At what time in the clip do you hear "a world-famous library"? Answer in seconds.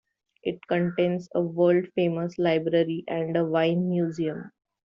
1.35-3.03